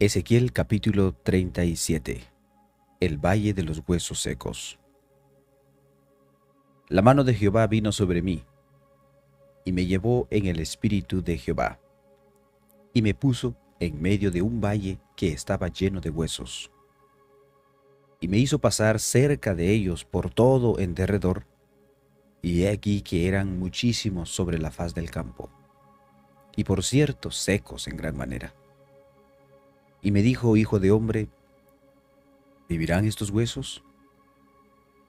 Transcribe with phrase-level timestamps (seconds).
[0.00, 2.22] Ezequiel capítulo 37
[3.00, 4.78] El valle de los huesos secos.
[6.88, 8.44] La mano de Jehová vino sobre mí,
[9.64, 11.80] y me llevó en el espíritu de Jehová,
[12.94, 16.70] y me puso en medio de un valle que estaba lleno de huesos,
[18.20, 21.44] y me hizo pasar cerca de ellos por todo en derredor,
[22.40, 25.50] y he aquí que eran muchísimos sobre la faz del campo,
[26.54, 28.54] y por cierto secos en gran manera
[30.02, 31.28] y me dijo, Hijo de hombre,
[32.68, 33.82] ¿vivirán estos huesos?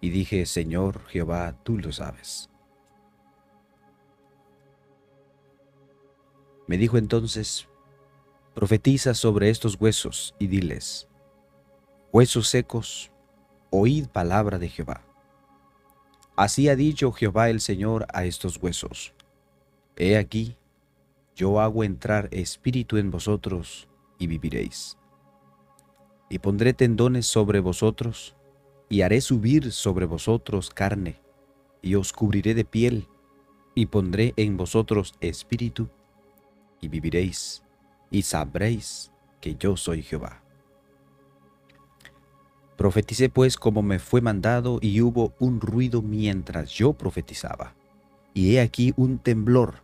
[0.02, 2.49] Y dije, Señor Jehová, tú lo sabes.
[6.67, 7.67] Me dijo entonces,
[8.53, 11.08] profetiza sobre estos huesos y diles,
[12.11, 13.11] huesos secos,
[13.71, 15.03] oíd palabra de Jehová.
[16.35, 19.13] Así ha dicho Jehová el Señor a estos huesos.
[19.97, 20.55] He aquí,
[21.35, 23.88] yo hago entrar espíritu en vosotros
[24.19, 24.97] y viviréis.
[26.29, 28.35] Y pondré tendones sobre vosotros,
[28.89, 31.19] y haré subir sobre vosotros carne,
[31.81, 33.07] y os cubriré de piel,
[33.73, 35.88] y pondré en vosotros espíritu,
[36.81, 37.63] y viviréis,
[38.11, 40.44] y sabréis que yo soy Jehová.
[42.77, 47.73] Profeticé pues como me fue mandado, y hubo un ruido mientras yo profetizaba,
[48.33, 49.83] y he aquí un temblor,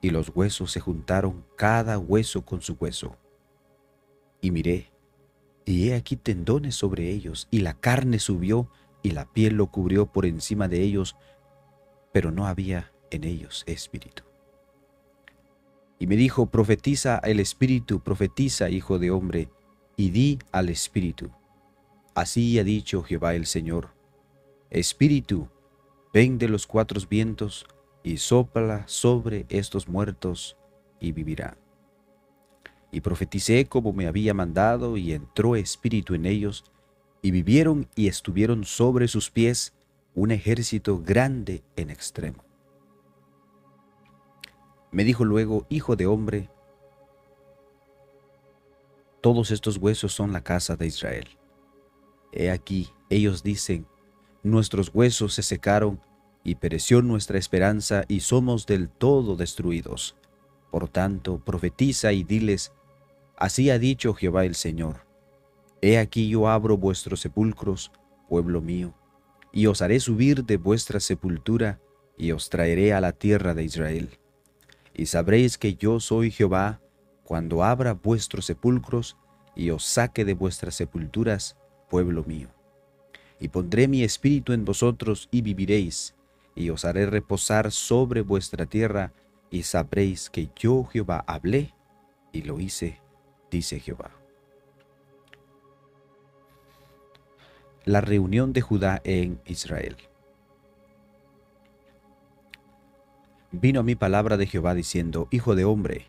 [0.00, 3.16] y los huesos se juntaron cada hueso con su hueso
[4.44, 4.90] y miré,
[5.64, 8.68] y he aquí tendones sobre ellos, y la carne subió,
[9.02, 11.16] y la piel lo cubrió por encima de ellos,
[12.12, 14.22] pero no había en ellos espíritu.
[15.98, 19.48] Y me dijo, profetiza el espíritu, profetiza, hijo de hombre,
[19.96, 21.30] y di al espíritu.
[22.14, 23.94] Así ha dicho Jehová el Señor,
[24.68, 25.48] Espíritu,
[26.12, 27.64] ven de los cuatro vientos,
[28.02, 30.58] y sopla sobre estos muertos,
[31.00, 31.63] y vivirán
[32.94, 36.64] y profeticé como me había mandado, y entró espíritu en ellos,
[37.22, 39.74] y vivieron y estuvieron sobre sus pies
[40.14, 42.44] un ejército grande en extremo.
[44.92, 46.50] Me dijo luego, Hijo de hombre,
[49.20, 51.26] todos estos huesos son la casa de Israel.
[52.30, 53.86] He aquí, ellos dicen,
[54.42, 56.00] nuestros huesos se secaron
[56.44, 60.14] y pereció nuestra esperanza y somos del todo destruidos.
[60.70, 62.72] Por tanto, profetiza y diles,
[63.36, 65.04] Así ha dicho Jehová el Señor.
[65.82, 67.90] He aquí yo abro vuestros sepulcros,
[68.28, 68.94] pueblo mío,
[69.52, 71.80] y os haré subir de vuestra sepultura,
[72.16, 74.18] y os traeré a la tierra de Israel.
[74.94, 76.80] Y sabréis que yo soy Jehová,
[77.24, 79.16] cuando abra vuestros sepulcros,
[79.56, 81.56] y os saque de vuestras sepulturas,
[81.90, 82.48] pueblo mío.
[83.40, 86.14] Y pondré mi espíritu en vosotros, y viviréis,
[86.54, 89.12] y os haré reposar sobre vuestra tierra,
[89.50, 91.74] y sabréis que yo Jehová hablé,
[92.32, 93.03] y lo hice
[93.54, 94.10] dice Jehová.
[97.84, 99.96] La reunión de Judá en Israel.
[103.52, 106.08] Vino a mi palabra de Jehová diciendo, Hijo de hombre,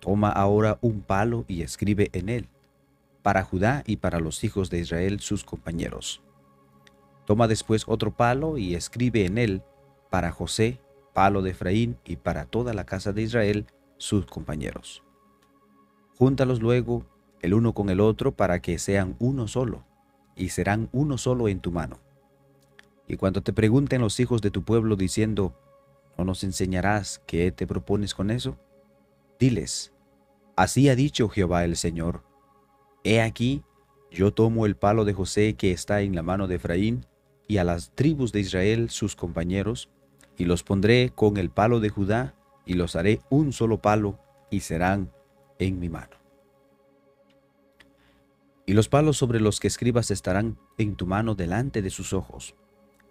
[0.00, 2.48] toma ahora un palo y escribe en él,
[3.22, 6.22] para Judá y para los hijos de Israel sus compañeros.
[7.24, 9.62] Toma después otro palo y escribe en él,
[10.10, 10.80] para José,
[11.12, 15.04] palo de Efraín, y para toda la casa de Israel sus compañeros.
[16.18, 17.04] Júntalos luego
[17.42, 19.84] el uno con el otro para que sean uno solo,
[20.36, 21.98] y serán uno solo en tu mano.
[23.06, 25.54] Y cuando te pregunten los hijos de tu pueblo diciendo,
[26.16, 28.56] ¿no nos enseñarás qué te propones con eso?
[29.38, 29.92] Diles,
[30.56, 32.22] así ha dicho Jehová el Señor,
[33.02, 33.62] he aquí,
[34.10, 37.04] yo tomo el palo de José que está en la mano de Efraín,
[37.46, 39.90] y a las tribus de Israel sus compañeros,
[40.38, 44.18] y los pondré con el palo de Judá, y los haré un solo palo,
[44.50, 45.10] y serán
[45.58, 46.16] en mi mano.
[48.66, 52.54] Y los palos sobre los que escribas estarán en tu mano delante de sus ojos,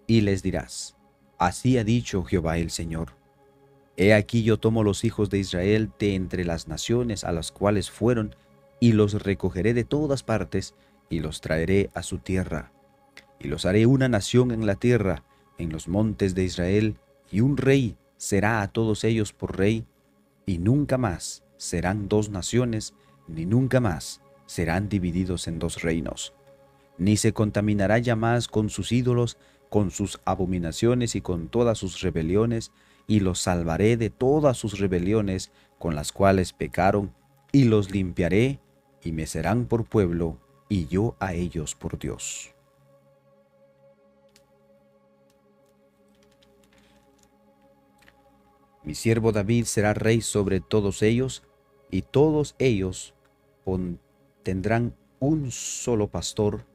[0.06, 0.96] y les dirás,
[1.38, 3.12] Así ha dicho Jehová el Señor.
[3.96, 7.90] He aquí yo tomo los hijos de Israel de entre las naciones a las cuales
[7.90, 8.34] fueron,
[8.80, 10.74] y los recogeré de todas partes,
[11.08, 12.72] y los traeré a su tierra.
[13.38, 15.22] Y los haré una nación en la tierra,
[15.58, 16.96] en los montes de Israel,
[17.30, 19.86] y un rey será a todos ellos por rey,
[20.46, 22.94] y nunca más serán dos naciones,
[23.26, 26.34] ni nunca más serán divididos en dos reinos.
[26.98, 29.38] Ni se contaminará ya más con sus ídolos,
[29.70, 32.70] con sus abominaciones y con todas sus rebeliones,
[33.06, 37.14] y los salvaré de todas sus rebeliones con las cuales pecaron,
[37.50, 38.60] y los limpiaré,
[39.02, 40.38] y me serán por pueblo,
[40.68, 42.54] y yo a ellos por Dios.
[48.82, 51.42] Mi siervo David será rey sobre todos ellos,
[51.94, 53.14] y todos ellos
[54.42, 56.66] tendrán un solo pastor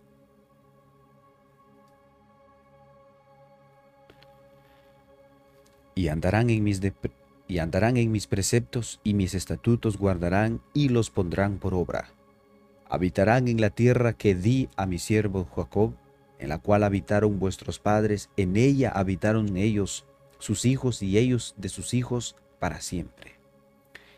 [5.94, 6.80] y andarán en mis
[7.50, 12.14] y andarán en mis preceptos y mis estatutos guardarán y los pondrán por obra.
[12.88, 15.96] Habitarán en la tierra que di a mi siervo Jacob,
[16.38, 20.06] en la cual habitaron vuestros padres, en ella habitaron ellos,
[20.38, 23.39] sus hijos y ellos de sus hijos para siempre.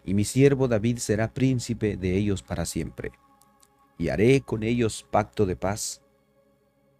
[0.03, 3.11] Y mi siervo David será príncipe de ellos para siempre.
[3.97, 6.01] Y haré con ellos pacto de paz,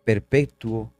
[0.03, 0.91] perpetuo,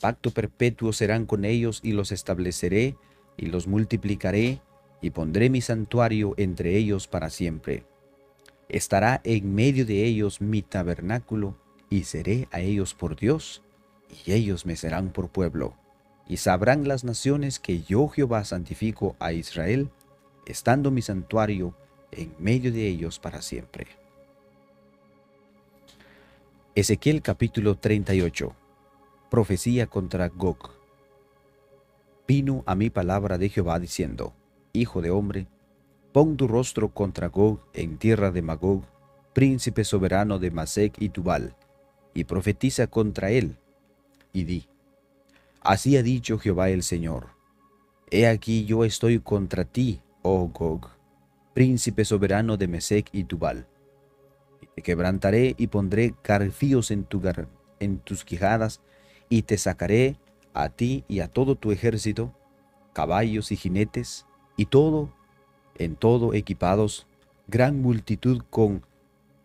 [0.00, 2.96] pacto perpetuo serán con ellos y los estableceré
[3.36, 4.60] y los multiplicaré
[5.00, 7.84] y pondré mi santuario entre ellos para siempre.
[8.68, 11.58] Estará en medio de ellos mi tabernáculo
[11.90, 13.62] y seré a ellos por Dios
[14.24, 15.74] y ellos me serán por pueblo.
[16.26, 19.90] Y sabrán las naciones que yo Jehová santifico a Israel,
[20.46, 21.74] estando mi santuario
[22.10, 23.86] en medio de ellos para siempre.
[26.74, 28.54] Ezequiel capítulo 38
[29.30, 30.70] Profecía contra Gog.
[32.26, 34.32] Vino a mi palabra de Jehová diciendo,
[34.72, 35.46] Hijo de hombre,
[36.12, 38.84] pon tu rostro contra Gog en tierra de Magog,
[39.32, 41.56] príncipe soberano de Masec y Tubal,
[42.14, 43.56] y profetiza contra él,
[44.32, 44.68] y di,
[45.60, 47.28] Así ha dicho Jehová el Señor,
[48.10, 50.88] He aquí yo estoy contra ti, oh Gog,
[51.52, 53.66] príncipe soberano de Mesec y Tubal.
[54.74, 58.80] Te quebrantaré y pondré carfíos en tus quijadas,
[59.28, 60.16] y te sacaré
[60.54, 62.32] a ti y a todo tu ejército,
[62.94, 64.24] caballos y jinetes,
[64.56, 65.12] y todo,
[65.76, 67.06] en todo equipados,
[67.46, 68.82] gran multitud con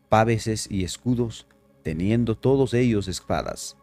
[0.08, 1.46] paveses y escudos,
[1.84, 3.76] teniendo todos ellos espadas.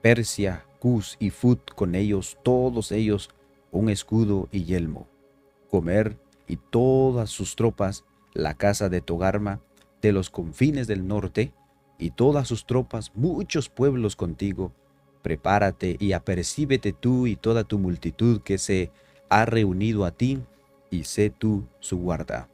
[0.00, 3.30] Persia, Cus y Fut con ellos, todos ellos
[3.72, 5.08] un escudo y yelmo.
[6.46, 9.60] Y todas sus tropas, la casa de Togarma,
[10.02, 11.52] de los confines del norte,
[11.98, 14.72] y todas sus tropas, muchos pueblos contigo,
[15.22, 18.90] prepárate y apercíbete tú y toda tu multitud que se
[19.30, 20.42] ha reunido a ti,
[20.90, 22.48] y sé tú su guarda.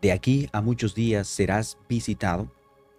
[0.00, 2.52] De aquí a muchos días serás visitado,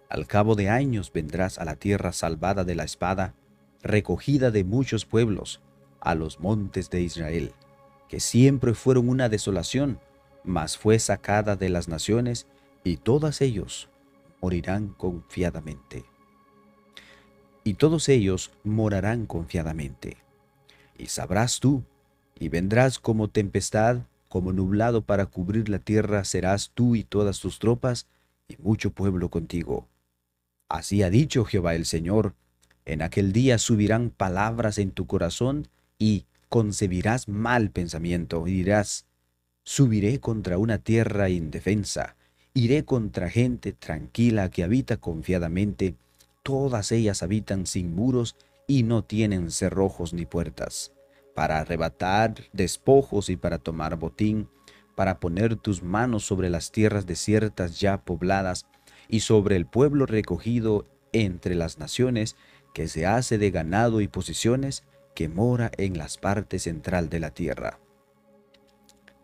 [0.08, 3.34] al cabo de años vendrás a la tierra salvada de la espada,
[3.82, 5.62] recogida de muchos pueblos,
[6.00, 7.52] a los montes de Israel,
[8.08, 10.00] que siempre fueron una desolación,
[10.44, 12.46] mas fue sacada de las naciones,
[12.84, 13.88] y todas ellos
[14.40, 16.04] morirán confiadamente
[17.66, 20.18] y todos ellos morarán confiadamente.
[20.96, 21.82] Y sabrás tú,
[22.38, 27.58] y vendrás como tempestad, como nublado para cubrir la tierra serás tú y todas tus
[27.58, 28.06] tropas,
[28.46, 29.88] y mucho pueblo contigo.
[30.68, 32.34] Así ha dicho Jehová el Señor,
[32.84, 35.66] en aquel día subirán palabras en tu corazón,
[35.98, 36.24] y
[36.56, 39.04] concebirás mal pensamiento, y dirás,
[39.62, 42.16] subiré contra una tierra indefensa,
[42.54, 45.96] iré contra gente tranquila que habita confiadamente,
[46.42, 48.36] todas ellas habitan sin muros
[48.66, 50.92] y no tienen cerrojos ni puertas,
[51.34, 54.48] para arrebatar despojos y para tomar botín,
[54.94, 58.64] para poner tus manos sobre las tierras desiertas ya pobladas
[59.08, 62.34] y sobre el pueblo recogido entre las naciones
[62.72, 64.84] que se hace de ganado y posesiones
[65.16, 67.80] que mora en las partes central de la tierra.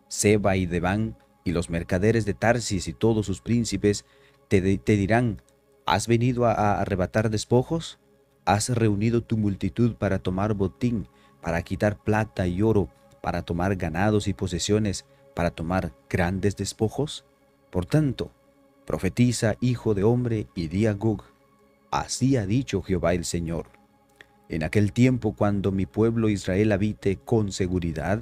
[0.08, 4.06] Seba y Deván y los mercaderes de Tarsis y todos sus príncipes
[4.48, 5.42] te, dirán,
[5.84, 7.98] ¿Has venido a, arrebatar despojos?
[8.46, 11.08] ¿Has reunido tu multitud para tomar botín,
[11.42, 12.88] para quitar plata y oro,
[13.20, 17.26] para tomar ganados y posesiones, para tomar grandes despojos?
[17.70, 18.32] Por tanto,
[18.86, 21.24] profetiza, hijo de hombre, y di a Gog,
[21.90, 23.81] así ha dicho Jehová el Señor.
[24.52, 28.20] En aquel tiempo cuando mi pueblo Israel habite con seguridad,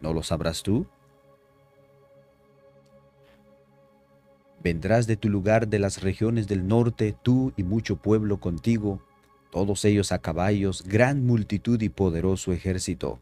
[0.00, 0.88] ¿no lo sabrás tú?
[4.60, 9.00] Vendrás de tu lugar de las regiones del norte, tú y mucho pueblo contigo,
[9.52, 13.20] todos ellos a caballos, gran multitud y poderoso ejército.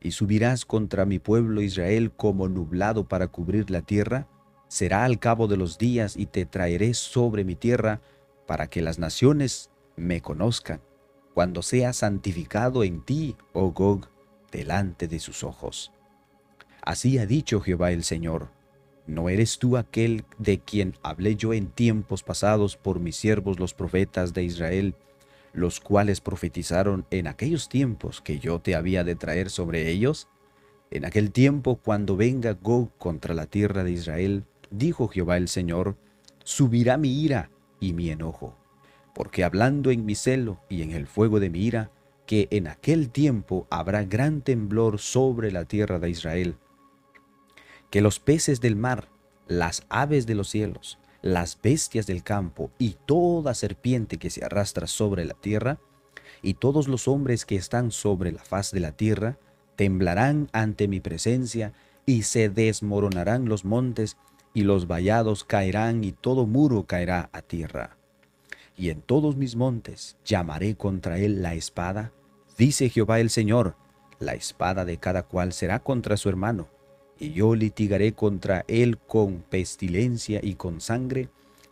[0.00, 4.26] Y subirás contra mi pueblo Israel como nublado para cubrir la tierra.
[4.68, 8.00] Será al cabo de los días y te traeré sobre mi tierra
[8.46, 10.80] para que las naciones me conozcan,
[11.34, 14.08] cuando sea santificado en ti, oh Gog,
[14.50, 15.92] delante de sus ojos.
[16.82, 18.48] Así ha dicho Jehová el Señor
[19.10, 23.74] ¿No eres tú aquel de quien hablé yo en tiempos pasados por mis siervos los
[23.74, 24.94] profetas de Israel,
[25.52, 30.28] los cuales profetizaron en aquellos tiempos que yo te había de traer sobre ellos?
[30.92, 35.96] En aquel tiempo, cuando venga Gog contra la tierra de Israel, dijo Jehová el Señor,
[36.44, 38.56] subirá mi ira y mi enojo,
[39.20, 41.90] porque hablando en mi celo y en el fuego de mi ira,
[42.24, 46.56] que en aquel tiempo habrá gran temblor sobre la tierra de Israel,
[47.90, 49.10] que los peces del mar,
[49.46, 54.86] las aves de los cielos, las bestias del campo y toda serpiente que se arrastra
[54.86, 55.80] sobre la tierra,
[56.40, 59.36] y todos los hombres que están sobre la faz de la tierra,
[59.76, 61.74] temblarán ante mi presencia,
[62.06, 64.16] y se desmoronarán los montes,
[64.54, 67.99] y los vallados caerán, y todo muro caerá a tierra.
[68.76, 72.12] Y en todos mis montes llamaré contra él la espada,
[72.56, 73.76] dice Jehová el Señor,
[74.18, 76.68] la espada de cada cual será contra su hermano
[77.20, 81.28] y yo litigaré contra él con pestilencia y con sangre,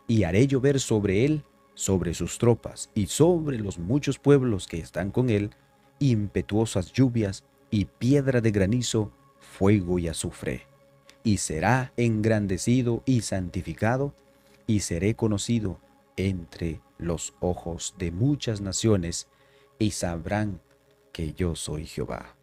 [0.07, 5.11] y haré llover sobre él, sobre sus tropas y sobre los muchos pueblos que están
[5.11, 5.49] con él,
[5.97, 10.67] impetuosas lluvias y piedra de granizo, fuego y azufre.
[11.23, 14.13] Y será engrandecido y santificado,
[14.67, 15.79] y seré conocido
[16.15, 19.27] entre los ojos de muchas naciones,
[19.79, 20.61] y sabrán
[21.11, 22.35] que yo soy Jehová.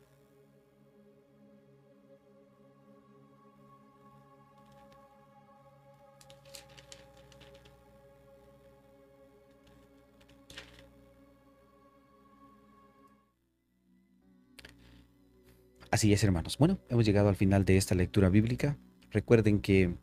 [15.90, 16.58] Así es, hermanos.
[16.58, 18.76] Bueno, hemos llegado al final de esta lectura bíblica.
[19.12, 19.94] Recuerden que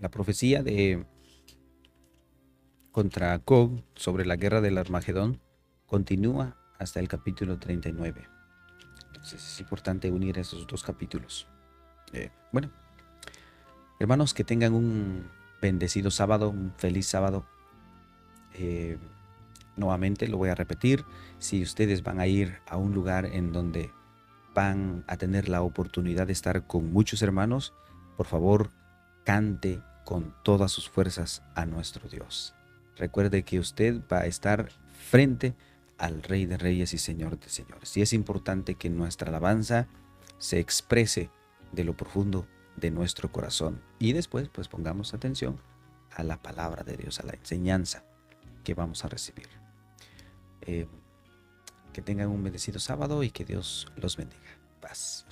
[0.00, 1.04] la profecía de
[2.92, 5.40] contra Gog sobre la guerra del Armagedón
[5.86, 8.28] continúa hasta el capítulo 39.
[9.06, 11.46] Entonces es importante unir esos dos capítulos.
[12.12, 12.70] Eh, bueno,
[13.98, 15.28] hermanos, que tengan un
[15.60, 17.46] bendecido sábado, un feliz sábado.
[18.54, 18.98] Eh,
[19.76, 21.04] nuevamente lo voy a repetir.
[21.38, 23.90] Si ustedes van a ir a un lugar en donde
[24.54, 27.72] van a tener la oportunidad de estar con muchos hermanos,
[28.18, 28.70] por favor,
[29.24, 32.54] cante con todas sus fuerzas a nuestro Dios.
[33.02, 35.56] Recuerde que usted va a estar frente
[35.98, 37.96] al Rey de Reyes y Señor de Señores.
[37.96, 39.88] Y es importante que nuestra alabanza
[40.38, 41.28] se exprese
[41.72, 43.82] de lo profundo de nuestro corazón.
[43.98, 45.58] Y después, pues pongamos atención
[46.12, 48.04] a la palabra de Dios, a la enseñanza
[48.62, 49.48] que vamos a recibir.
[50.60, 50.86] Eh,
[51.92, 54.60] que tengan un bendecido sábado y que Dios los bendiga.
[54.80, 55.26] Paz.